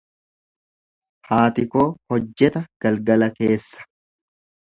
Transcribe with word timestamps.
Haati 1.31 1.65
koo 1.75 1.83
hojjeta 2.15 2.63
galgala 2.87 3.29
keessa. 3.37 3.87